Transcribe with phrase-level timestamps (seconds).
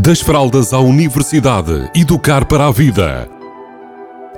[0.00, 3.28] Das fraldas à universidade, educar para a vida.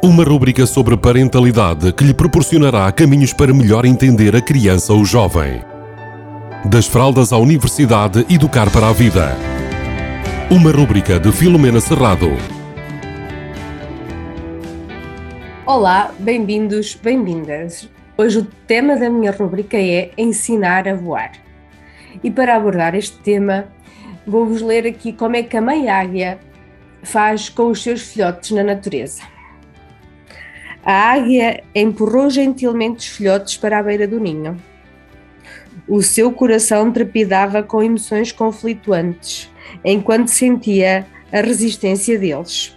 [0.00, 5.60] Uma rúbrica sobre parentalidade que lhe proporcionará caminhos para melhor entender a criança ou jovem.
[6.64, 9.36] Das fraldas à universidade, educar para a vida.
[10.48, 12.30] Uma rúbrica de Filomena Serrado.
[15.66, 17.88] Olá, bem-vindos, bem-vindas.
[18.16, 21.32] Hoje o tema da minha rúbrica é ensinar a voar.
[22.22, 23.66] E para abordar este tema,
[24.28, 26.38] vou-vos ler aqui como é que a mãe águia
[27.02, 29.22] faz com os seus filhotes na natureza.
[30.84, 34.56] A águia empurrou gentilmente os filhotes para a beira do ninho.
[35.88, 39.50] O seu coração trepidava com emoções conflituantes,
[39.84, 42.76] enquanto sentia a resistência deles.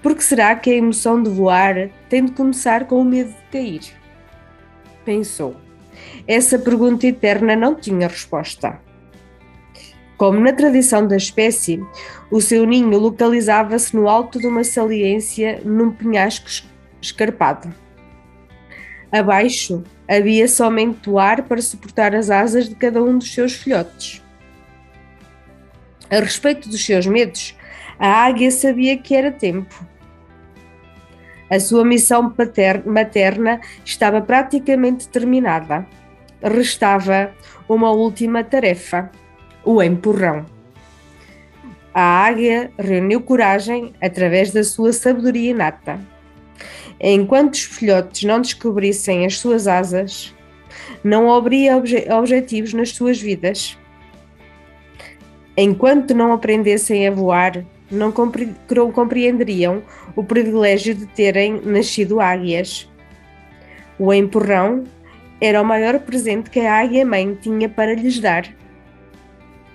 [0.00, 3.50] Por que será que a emoção de voar tem de começar com o medo de
[3.50, 3.82] cair?
[5.04, 5.56] Pensou.
[6.26, 8.80] Essa pergunta eterna não tinha resposta.
[10.22, 11.84] Como na tradição da espécie,
[12.30, 16.48] o seu ninho localizava-se no alto de uma saliência num penhasco
[17.00, 17.74] escarpado.
[19.10, 24.22] Abaixo havia somente o ar para suportar as asas de cada um dos seus filhotes.
[26.08, 27.58] A respeito dos seus medos,
[27.98, 29.74] a águia sabia que era tempo.
[31.50, 32.32] A sua missão
[32.86, 35.84] materna estava praticamente terminada.
[36.40, 37.32] Restava
[37.68, 39.10] uma última tarefa
[39.64, 40.44] o empurrão.
[41.94, 46.00] A águia reuniu coragem através da sua sabedoria inata.
[46.98, 50.34] Enquanto os filhotes não descobrissem as suas asas,
[51.04, 53.76] não haveria obje objetivos nas suas vidas.
[55.56, 58.54] Enquanto não aprendessem a voar, não compre
[58.94, 59.82] compreenderiam
[60.16, 62.88] o privilégio de terem nascido águias.
[63.98, 64.84] O empurrão
[65.40, 68.46] era o maior presente que a águia-mãe tinha para lhes dar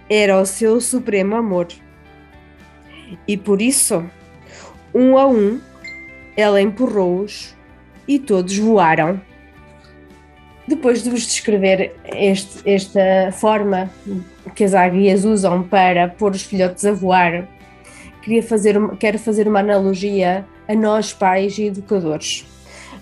[0.10, 1.68] era o seu supremo amor.
[3.28, 4.04] E por isso,
[4.94, 5.60] um a um,
[6.36, 7.56] ela empurrou-os
[8.08, 9.20] e todos voaram.
[10.68, 13.90] Depois de vos descrever este, esta forma
[14.54, 17.48] que as águias usam para pôr os filhotes a voar,
[18.22, 22.46] queria fazer, quero fazer uma analogia a nós, pais e educadores.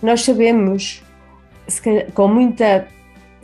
[0.02, 1.04] Nós sabemos,
[2.14, 2.88] com muita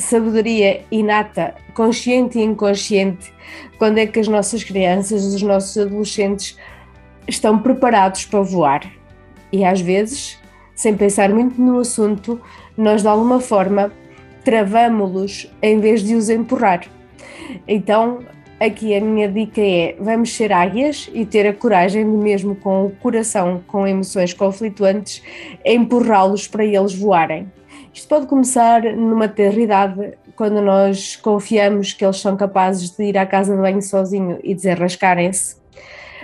[0.01, 3.33] sabedoria inata, consciente e inconsciente,
[3.77, 6.57] quando é que as nossas crianças, os nossos adolescentes
[7.27, 8.91] estão preparados para voar.
[9.51, 10.37] E às vezes,
[10.75, 12.41] sem pensar muito no assunto,
[12.77, 13.91] nós de alguma forma
[14.43, 16.85] travamos-los em vez de os empurrar.
[17.67, 18.19] Então,
[18.59, 22.85] aqui a minha dica é: vamos ser águias e ter a coragem de, mesmo com
[22.85, 25.21] o coração, com emoções conflituantes,
[25.65, 27.47] empurrá-los para eles voarem.
[27.93, 33.25] Isto pode começar numa idade, quando nós confiamos que eles são capazes de ir à
[33.25, 35.57] casa de banho sozinho e desenrascarem-se.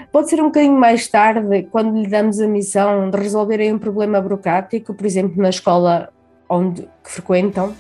[0.10, 4.22] Pode ser um bocadinho mais tarde, quando lhe damos a missão de resolverem um problema
[4.22, 6.10] burocrático, por exemplo, na escola
[6.50, 7.76] onde que frequentam.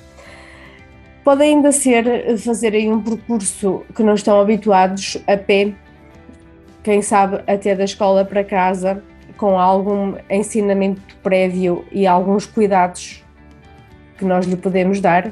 [1.23, 5.73] Pode ainda ser fazerem um percurso que não estão habituados a pé,
[6.83, 9.01] quem sabe até da escola para casa,
[9.37, 13.23] com algum ensinamento prévio e alguns cuidados
[14.17, 15.31] que nós lhe podemos dar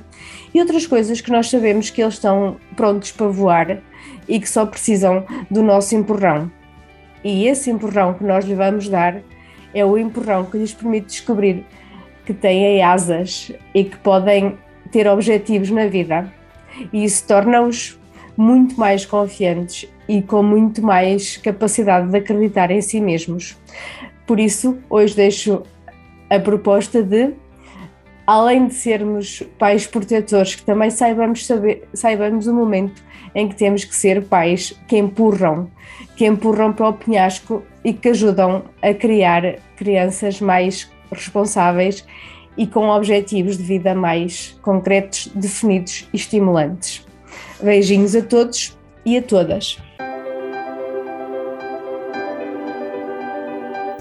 [0.54, 3.82] e outras coisas que nós sabemos que eles estão prontos para voar
[4.28, 6.52] e que só precisam do nosso empurrão.
[7.24, 9.22] E esse empurrão que nós lhe vamos dar
[9.74, 11.66] é o empurrão que lhes permite descobrir
[12.26, 14.58] que têm asas e que podem
[14.92, 16.32] ter objetivos na vida.
[16.92, 18.00] E isso torna-os
[18.38, 23.58] muito mais confiantes e com muito mais capacidade de acreditar em si mesmos.
[24.26, 25.64] Por isso, hoje deixo
[26.30, 27.34] a proposta de
[28.26, 33.04] além de sermos pais protetores, que também saibamos, saber, saibamos o momento
[33.34, 35.70] em que temos que ser pais que empurram,
[36.16, 42.06] que empurram para o penhasco e que ajudam a criar crianças mais responsáveis
[42.58, 47.06] e com objetivos de vida mais concretos, definidos e estimulantes.
[47.62, 49.78] Beijinhos a todos e a todas.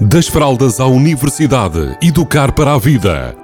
[0.01, 3.44] Das fraldas à universidade, educar para a vida.